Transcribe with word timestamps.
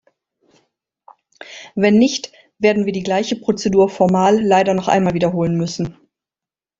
Wenn 1.75 1.99
nicht, 1.99 2.31
werden 2.57 2.87
wir 2.87 2.91
die 2.91 3.03
gleiche 3.03 3.35
Prozedur 3.35 3.87
formal 3.87 4.41
leider 4.43 4.73
noch 4.73 4.87
einmal 4.87 5.13
wiederholen 5.13 5.55
müssen. 5.55 5.95